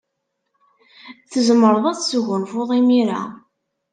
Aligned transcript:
Tzemred 1.29 1.85
ad 1.91 1.97
tesgunfud 1.97 2.69
imir-a. 2.79 3.21